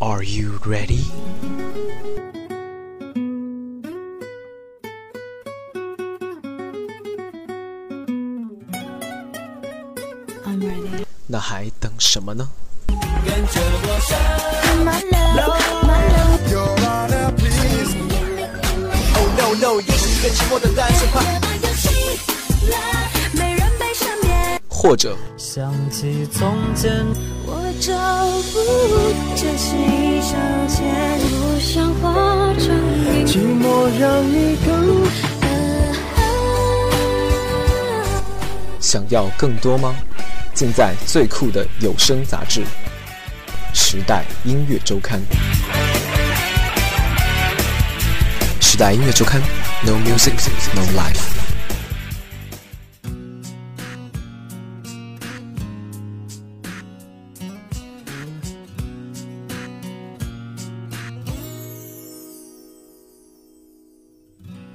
[0.00, 1.04] Are you ready?
[10.44, 11.04] I'm ready.
[11.26, 12.48] 那还等什么呢？
[24.68, 27.06] 或者想起从前，
[27.46, 28.58] 我找不，
[29.36, 30.82] 这是一场劫，
[31.28, 32.02] 不想化
[32.54, 33.26] 成云。
[33.26, 35.06] 寂寞让你更
[38.80, 39.94] 想要更多吗？
[40.54, 42.60] 尽在最酷的有声杂志
[43.74, 45.20] 《时代音乐周刊》。
[48.62, 49.42] 时代音乐周刊
[49.82, 50.32] ，No music,
[50.74, 51.43] no life。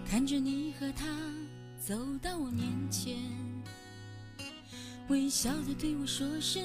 [0.10, 1.06] 看着你和他
[1.80, 3.16] 走到我面前，
[5.08, 6.64] 微笑着对我说声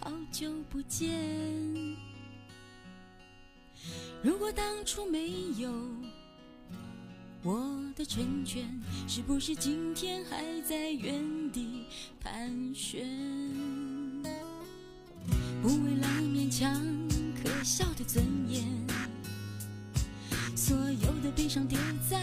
[0.00, 1.10] 好久不见。
[4.22, 5.70] 如果当初没有
[7.42, 8.64] 我的成全，
[9.06, 11.84] 是不是今天还在原地
[12.18, 13.06] 盘旋？
[15.60, 16.82] 不为了勉强
[17.44, 18.64] 可笑的尊严。
[21.40, 22.18] 悲伤丢在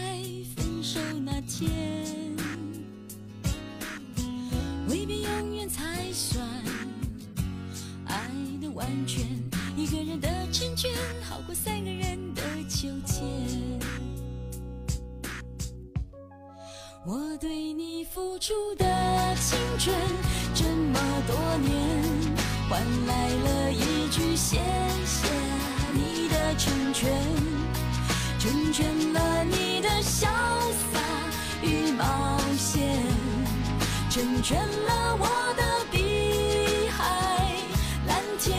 [0.54, 1.68] 分手那天，
[4.88, 6.46] 未必永远才算
[8.06, 8.30] 爱
[8.62, 9.26] 的完全。
[9.76, 10.92] 一个人的成全，
[11.28, 13.24] 好过三个人的纠结。
[17.04, 18.84] 我对你付出的
[19.34, 19.96] 青春
[20.54, 21.74] 这么多年，
[22.70, 24.58] 换来了一句谢
[25.04, 25.28] 谢
[25.92, 27.17] 你的成全。
[34.18, 35.62] 成全了我的
[35.92, 37.54] 碧海
[38.04, 38.58] 蓝天。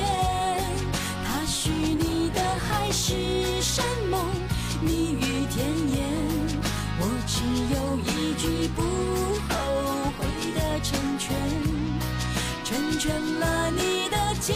[1.26, 4.26] 他许你的海誓山盟，
[4.82, 6.00] 蜜语甜言，
[7.02, 7.44] 我只
[7.76, 8.82] 有一句不
[9.50, 9.54] 后
[10.18, 10.24] 悔
[10.56, 11.36] 的成全，
[12.64, 14.56] 成全了你的今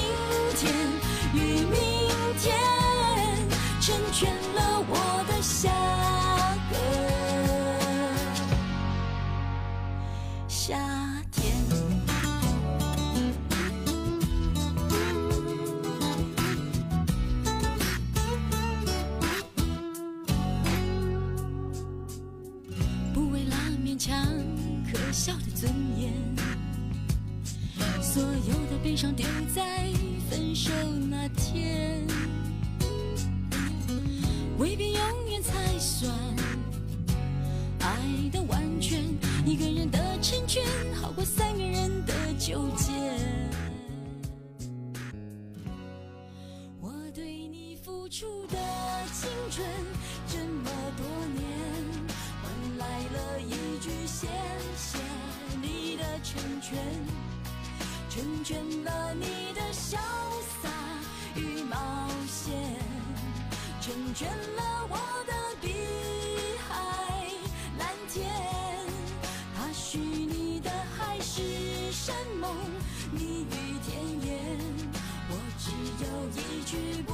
[28.94, 29.90] 悲伤丢在
[30.30, 30.72] 分手
[31.10, 32.06] 那天。
[34.60, 36.14] 未必永远才算
[37.80, 37.98] 爱
[38.32, 39.04] 的完全，
[39.48, 42.92] 一个人的成全好过三个人的纠结。
[46.80, 48.60] 我对你付出的
[49.12, 49.68] 青春
[50.28, 51.04] 这么多
[51.34, 51.44] 年，
[52.44, 54.28] 换来了一句谢
[54.78, 55.00] 谢
[55.64, 56.78] 你的成全，
[58.14, 59.98] 成全了你的潇
[60.62, 60.70] 洒
[61.34, 62.54] 与冒险。
[63.82, 65.74] 成全了我的碧
[66.60, 67.26] 海
[67.80, 68.30] 蓝天，
[69.58, 72.56] 他许你的海誓山盟，
[73.12, 73.98] 蜜语甜
[74.28, 74.60] 言，
[75.30, 75.72] 我只
[76.04, 76.06] 有
[76.38, 77.12] 一句不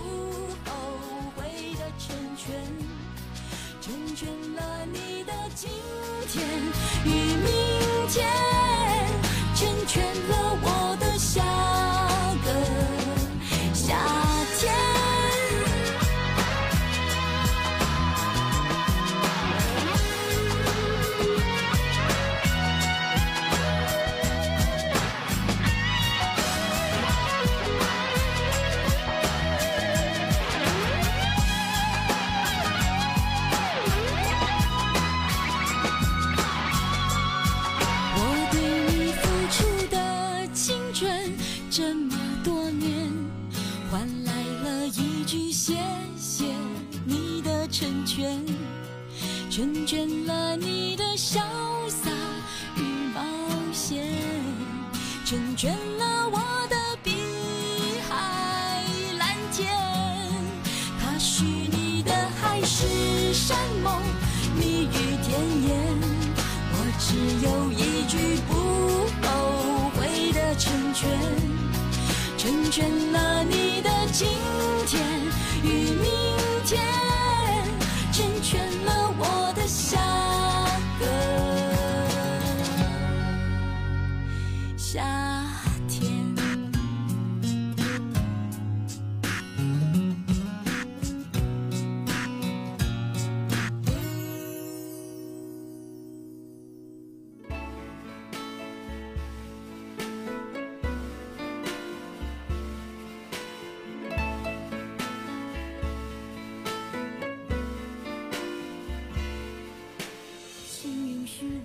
[0.69, 2.61] 后悔的成全，
[3.79, 5.69] 成全了你的今
[6.27, 6.45] 天
[7.05, 7.47] 与明
[8.09, 8.27] 天，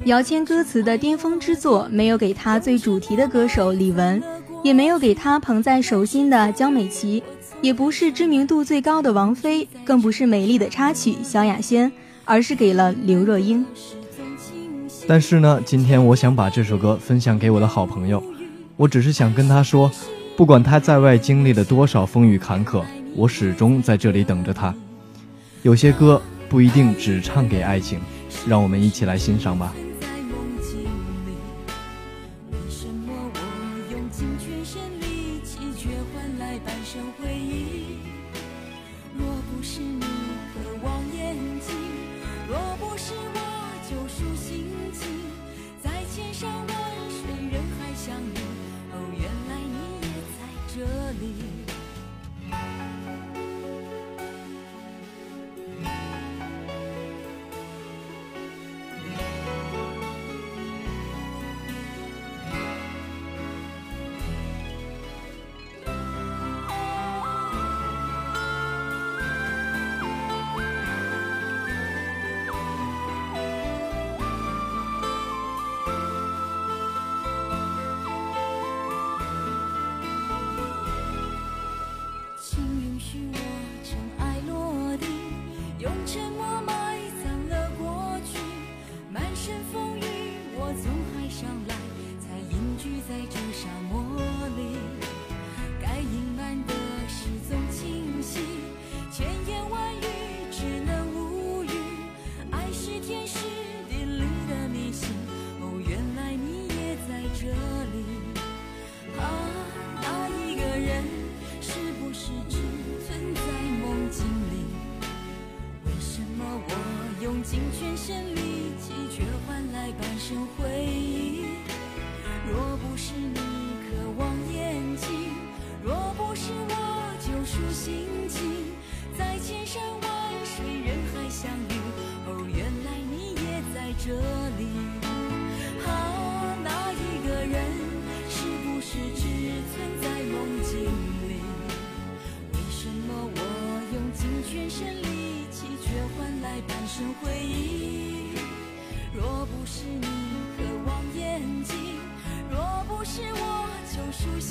[0.05, 4.21] 姚谦歌词的巅峰之作，没有给他最主题的歌手李玟，
[4.63, 7.23] 也没有给他捧在手心的江美琪，
[7.63, 11.91] 也不是知名度最高的王菲，更不是美丽的插曲萧亚轩，
[12.27, 13.65] 而是给了刘若英。
[15.07, 18.23] 但是呢，今天我想把这首歌分享给我的好朋友，
[18.77, 19.91] 我只是想跟他说，
[20.37, 22.83] 不管他在外经历了多少风雨坎坷，
[23.17, 24.75] 我始终在这里等着他。
[25.63, 27.99] 有些歌不一定只唱给爱情，
[28.47, 29.73] 让我们一起来欣赏吧。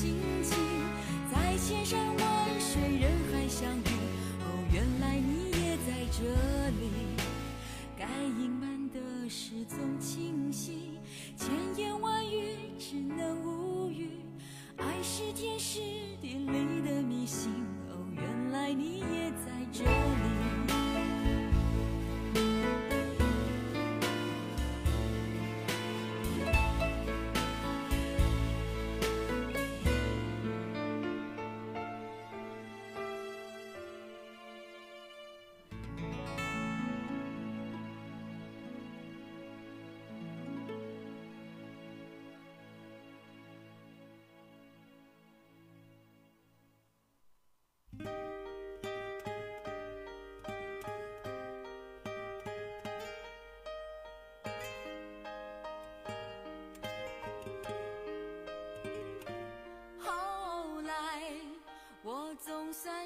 [0.03, 0.57] 心情
[1.31, 3.87] 在千山万水，人海相遇。
[4.41, 6.25] 哦，原来你也在这
[6.71, 6.91] 里。
[7.97, 8.05] 该
[8.37, 10.99] 隐瞒的事总清晰，
[11.37, 11.47] 千
[11.77, 14.09] 言万语只能无语。
[14.75, 15.79] 爱是天时
[16.19, 17.49] 地利的迷信。
[17.87, 20.32] 哦，原来你也在这里。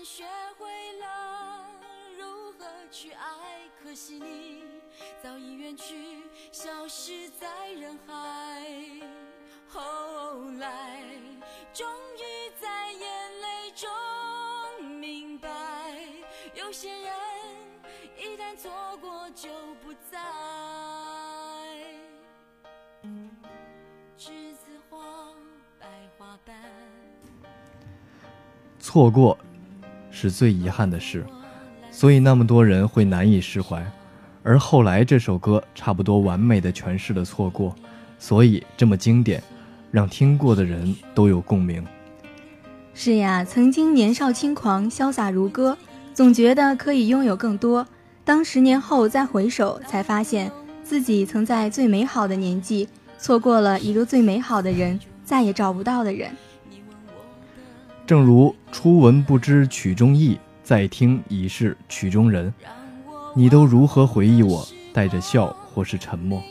[0.03, 0.23] 学
[0.57, 1.65] 会了
[2.17, 4.63] 如何去爱，可惜你
[5.21, 8.63] 早已远去，消失在人海。
[9.67, 11.03] 后来
[11.73, 11.85] 终
[12.15, 13.89] 于在眼泪中
[14.85, 15.49] 明白，
[16.55, 17.13] 有些人
[18.17, 19.49] 一旦错过就
[19.83, 20.17] 不再。
[24.17, 25.33] 栀子花
[25.79, 25.87] 白
[26.17, 26.55] 花瓣，
[28.79, 29.37] 错过。
[30.19, 31.24] 是最遗憾的事，
[31.91, 33.86] 所以那么多人会难以释怀。
[34.41, 37.75] 而后来这首歌差不多完美的诠释了错过，
[38.17, 39.43] 所以这么经典，
[39.91, 41.86] 让听过的人都有共鸣。
[42.95, 45.77] 是呀，曾经年少轻狂，潇洒如歌，
[46.15, 47.86] 总觉得可以拥有更多。
[48.25, 50.51] 当十年后再回首，才发现
[50.83, 56.31] 自己曾在最美好的年纪，错过了一个最美好的人，再也找不到的人。
[58.07, 62.53] 正如初闻不知曲中意，再听已是曲中人。
[63.35, 64.65] 你都如何回忆我？
[64.93, 66.41] 带着笑或是沉默。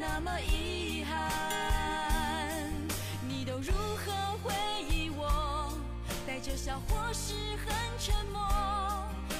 [0.00, 1.30] 那么遗憾。
[3.28, 4.10] 你都如何
[4.42, 4.54] 回
[4.88, 5.74] 忆我？
[6.26, 7.34] 带着笑或是
[7.66, 8.40] 很沉默。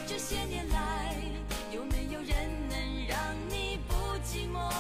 [0.07, 1.17] 这些年来，
[1.73, 2.29] 有没有人
[2.69, 2.77] 能
[3.09, 3.17] 让
[3.49, 4.71] 你不寂寞？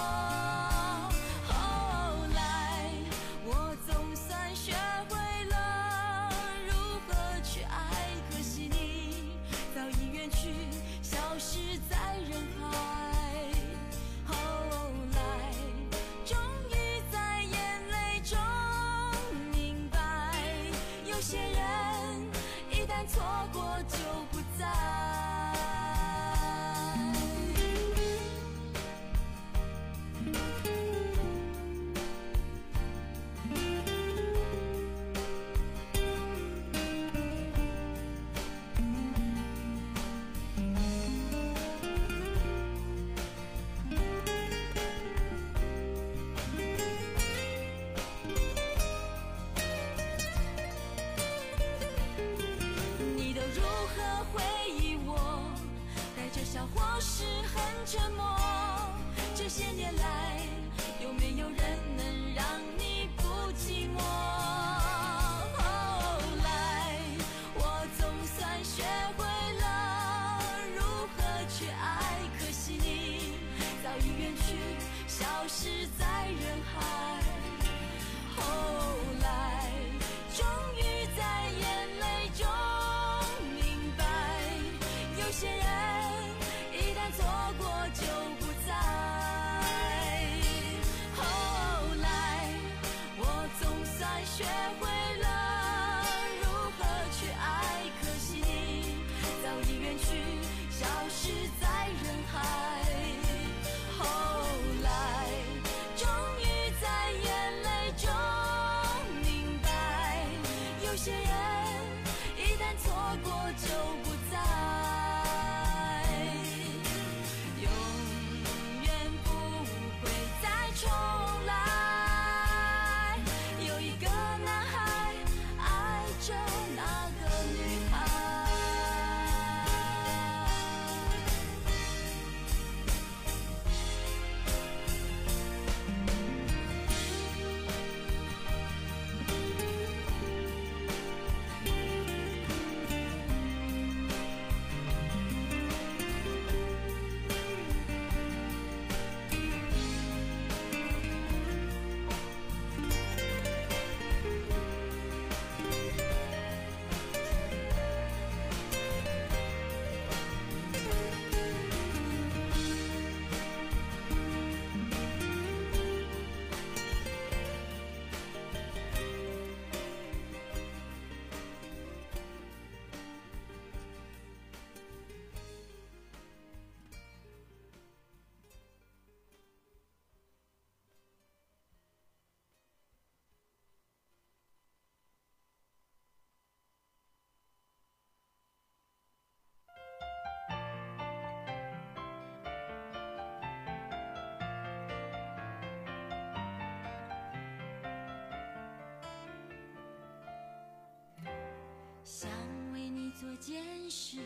[203.18, 204.18] 做件事，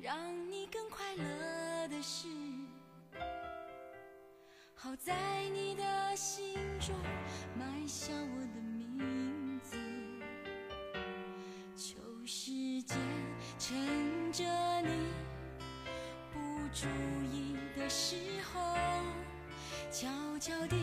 [0.00, 0.16] 让
[0.50, 2.26] 你更快乐的事，
[4.74, 6.94] 好在你的心中
[7.56, 9.76] 埋下我的名字。
[11.76, 11.96] 求
[12.26, 12.98] 时间
[13.58, 14.44] 趁着
[14.82, 15.12] 你
[16.32, 16.38] 不
[16.74, 16.86] 注
[17.32, 18.16] 意的时
[18.52, 18.76] 候，
[19.90, 20.08] 悄
[20.40, 20.76] 悄地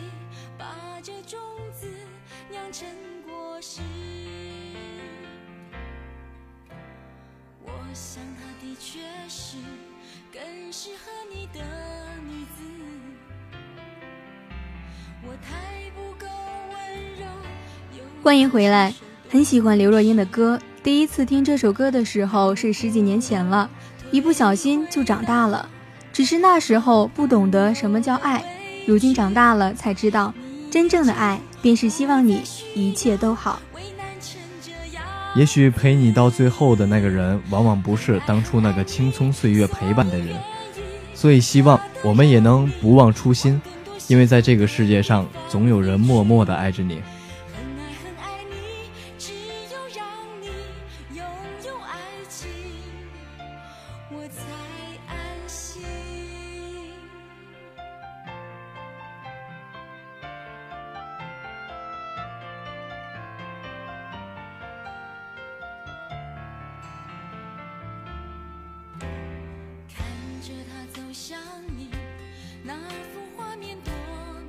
[0.58, 1.40] 把这种
[1.74, 1.88] 子
[2.50, 2.88] 酿成
[3.24, 3.82] 果实。
[7.96, 9.00] 想她的确
[9.30, 9.56] 是
[10.30, 11.62] 更适合你的
[12.28, 12.62] 女子。
[15.24, 16.28] 我太不够
[16.74, 16.76] 温
[17.18, 17.26] 柔，
[18.22, 18.94] 欢迎回来，
[19.30, 20.60] 很喜欢刘若英的歌。
[20.84, 23.70] 第一次听这首歌的时候是十几年前了，
[24.12, 25.70] 一不小心就长大了。
[26.12, 28.44] 只是那时候不懂得什么叫爱，
[28.86, 30.34] 如今长大了才知道，
[30.70, 32.44] 真正的爱便是希望你
[32.76, 33.62] 一切都好。
[35.36, 40.30] 也许陪你到最后的那个人，往往不是当初那个青葱岁月陪伴的人。
[41.14, 43.62] 所以希望我们也能不忘初心，
[44.08, 47.02] 因为在这个世界上，总有人默默的爱着你。
[70.46, 71.40] 着他走向
[71.76, 71.90] 你，
[72.62, 73.92] 那幅画面多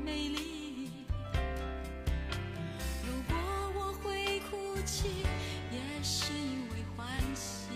[0.04, 0.90] 美丽。
[3.02, 3.34] 如果
[3.74, 5.08] 我会哭泣，
[5.72, 7.68] 也是因为欢喜。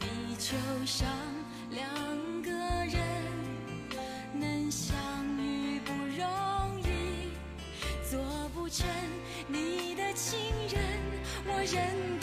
[0.00, 0.08] 地
[0.40, 1.06] 球上
[1.70, 1.88] 两
[2.42, 2.98] 个人
[4.34, 4.92] 能相
[5.38, 7.30] 遇不容易，
[8.10, 8.18] 做
[8.52, 8.88] 不成
[9.46, 10.36] 你的情
[10.68, 10.82] 人，
[11.46, 12.15] 我仍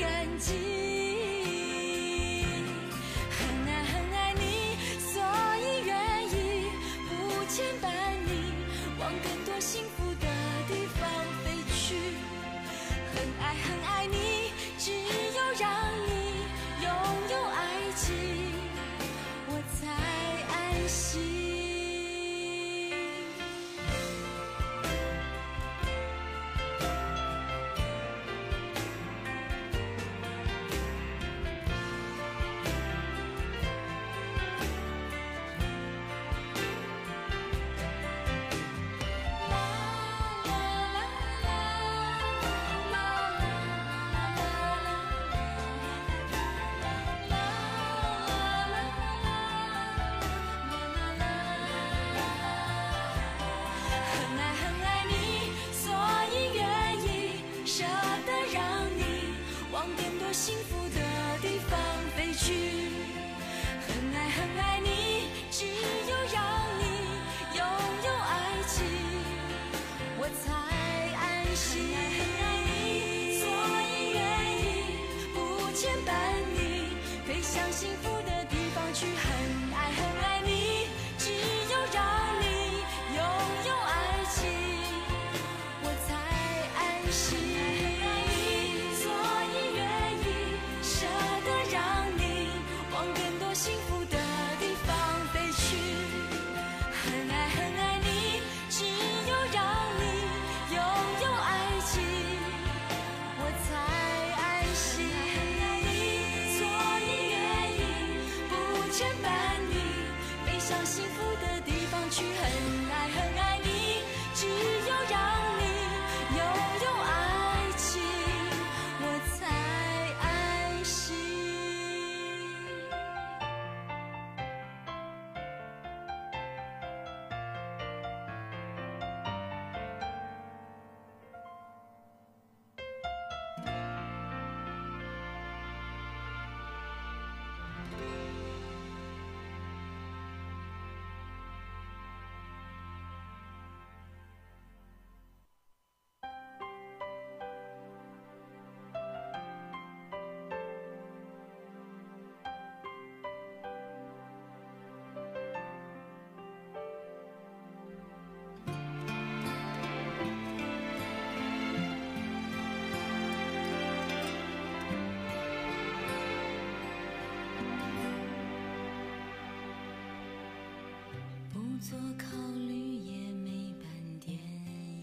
[171.94, 172.25] 做考
[172.68, 173.86] 虑，也没半
[174.20, 174.40] 点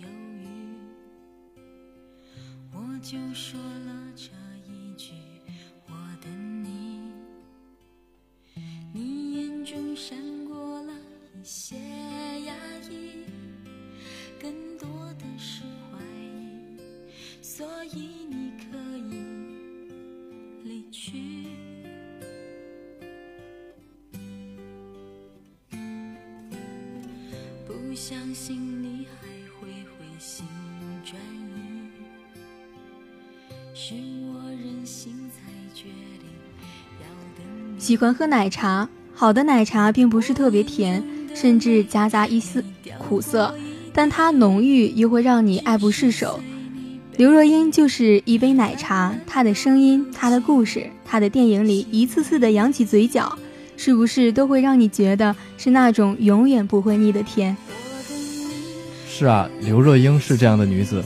[0.01, 0.09] 犹
[0.41, 0.75] 豫，
[2.73, 3.90] 我就说了
[28.01, 29.29] 相信你还
[29.61, 30.47] 会回心
[31.05, 31.21] 转
[31.55, 31.91] 意，
[33.75, 33.93] 是
[34.25, 35.85] 我任性才决
[36.19, 36.31] 定
[36.99, 37.79] 要。
[37.79, 42.65] 喜欢喝奶茶，好的奶茶并不是特别甜，甚至夹杂一丝
[42.99, 43.55] 苦涩，
[43.93, 46.41] 但它浓郁又会让你爱不释手。
[47.19, 53.39] 刘若英就是一杯奶茶，她的声音、她的故事、她的电影里一次次的扬起嘴角，
[53.77, 57.55] 是不是都会让你觉得是那种永远不会腻的甜？
[59.21, 61.05] 是啊，刘若英是这样的女子，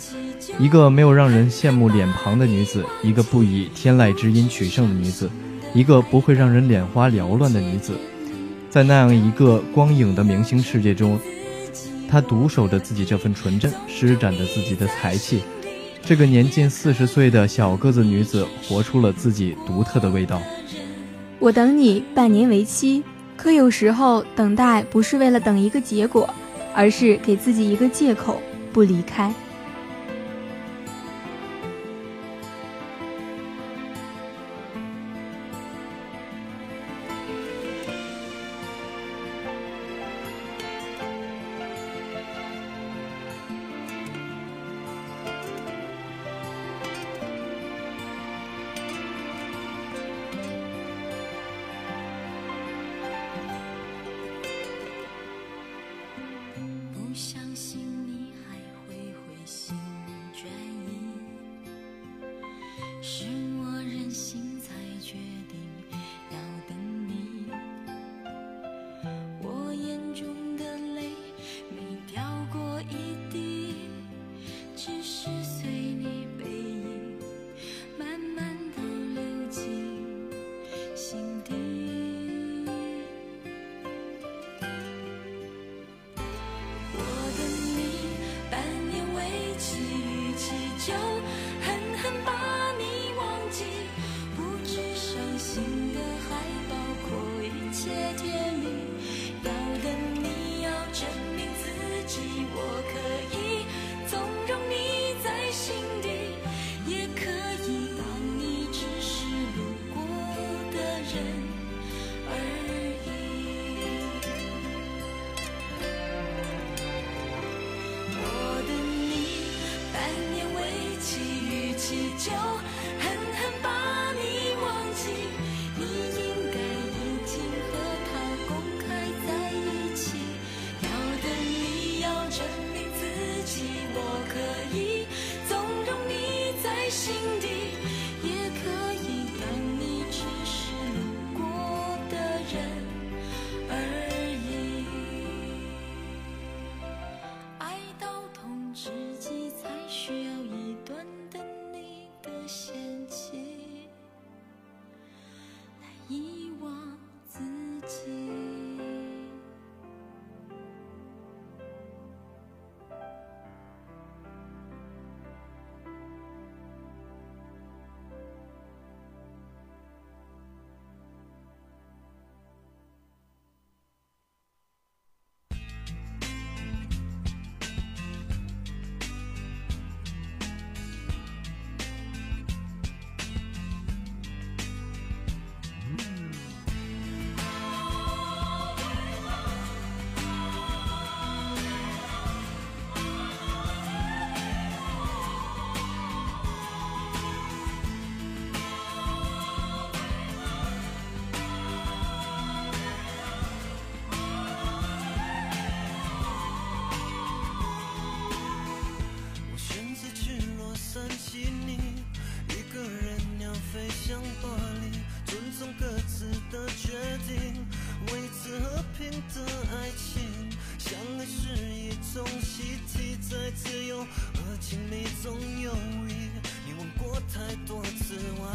[0.60, 5.28] 一个没有让人羡慕脸庞的女子，一个不以天籁之音取胜的女子，
[5.74, 7.94] 一个不会让人眼花缭乱的女子。
[8.70, 11.18] 在那样一个光影的明星世界中，
[12.08, 15.40] 她独守着自己这份纯真，施展着自己的才气。
[16.00, 20.40] 这个年近四十岁的小个子女子，活出了自己独特的味道。
[21.40, 23.02] 我等你半年为期，
[23.36, 26.32] 可有时候等待不是为了等一个结果，
[26.74, 29.32] 而是给自己一个借口不离开。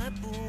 [0.10, 0.49] I.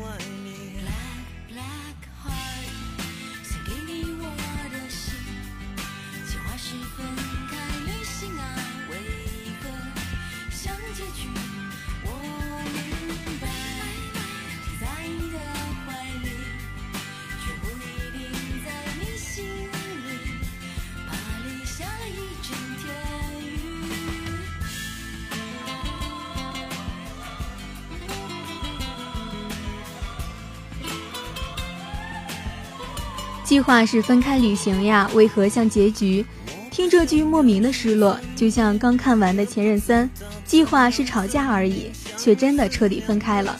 [33.50, 36.24] 计划是分开旅行呀为何像结局？
[36.70, 40.08] 听这句莫名的失落就像刚看完的前任三
[40.44, 43.58] 计划是吵架而已却真的彻底分开了。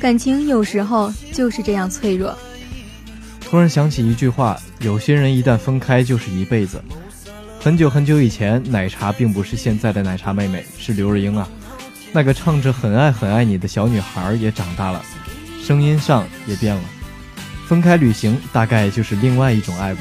[0.00, 2.34] 感情有时候就是这样脆弱。
[3.42, 6.82] 突然想起一句话有些人一旦分开就是一辈子。
[7.60, 11.46] 很久很久以前奶茶并不是现在的奶茶妹妹是刘若英啊。
[12.12, 15.04] 那个唱着很爱很爱你的小女孩也长大了
[15.62, 16.82] 声音上也变了。
[17.68, 20.00] 分开旅行大概就是另外一种爱吧。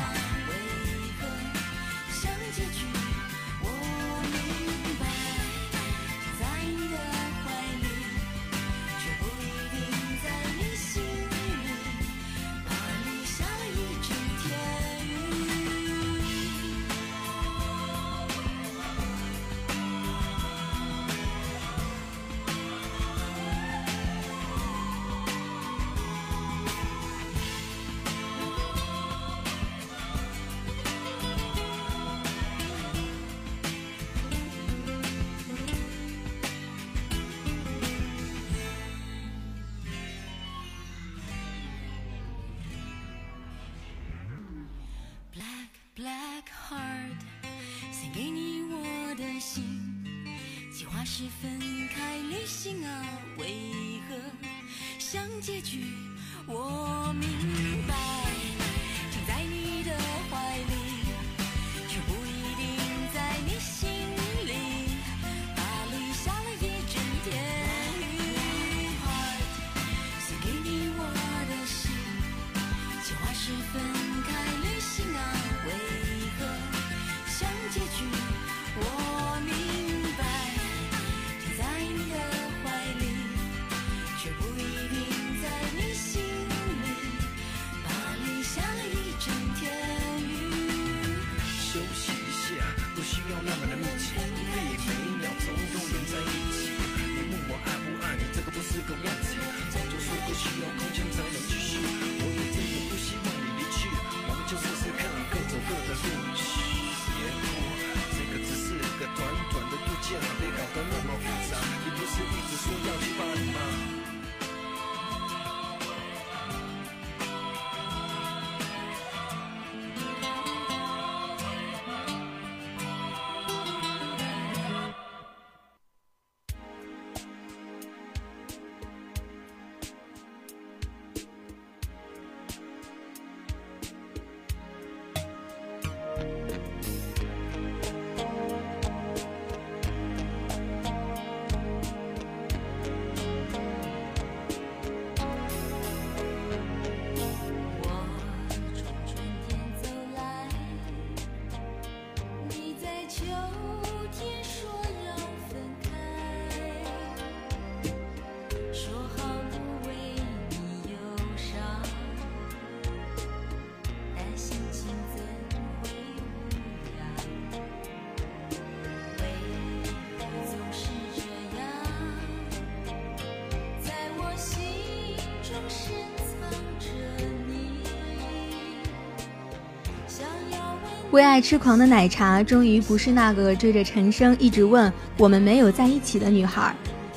[181.12, 186.76] 为爱痴狂的奶茶终于不是那个追着陈升一直问我们没有在一起的女孩，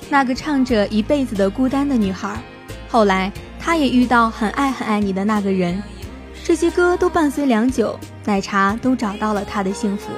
[0.08, 2.40] 那个唱着一辈子的孤单的女孩。
[2.88, 5.82] 后来，她也遇到很爱很爱你的那个人。
[6.44, 10.10] 这些歌都伴随良久，奶茶都找到了她的幸福。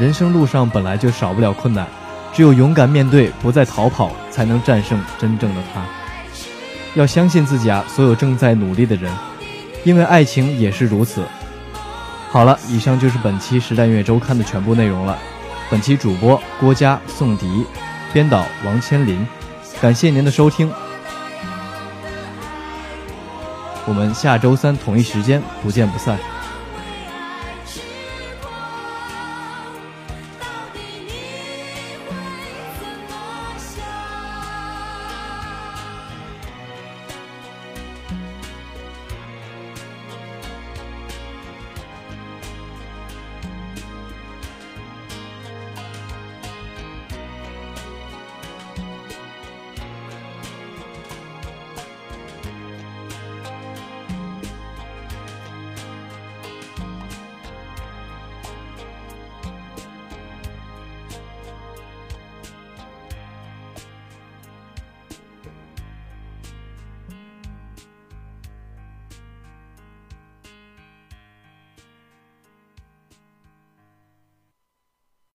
[0.00, 1.86] 人生路上本来就少不了困难，
[2.32, 5.82] 只有勇敢面对，不再逃跑，才能战胜真正的他。
[6.94, 9.12] 要相信自己啊，所有正在努力的人，
[9.84, 11.22] 因为爱情也是如此。
[12.30, 15.18] 好了，以上就是本期《时代音乐周刊》的全部内容了。
[15.68, 17.66] 本期主播郭嘉、宋迪，
[18.10, 19.28] 编导王千林，
[19.82, 20.72] 感谢您的收听。
[23.84, 26.18] 我们下周三同一时间不见不散。